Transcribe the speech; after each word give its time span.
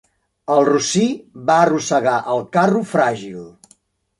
El 0.53 0.61
rossí 0.69 1.03
va 1.49 1.57
arrossegar 1.67 2.17
el 2.37 2.43
carro 2.57 2.85
fràgil. 2.95 3.37